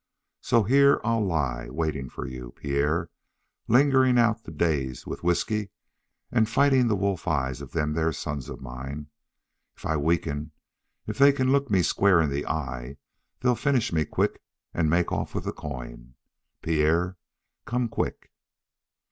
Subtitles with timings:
[0.41, 3.01] So here I'll lie, waiting for you, Pierre,
[3.67, 5.69] and lingering out the days with whisky,
[6.31, 9.11] and fighting the wolf eyes of them there sons of mine.
[9.75, 10.53] If I weaken
[11.05, 12.97] If they find they can look me square in the eye
[13.41, 14.41] they'll finish me quick
[14.73, 16.15] and make off with the coin.
[16.63, 17.17] Pierre,
[17.65, 18.31] come quick.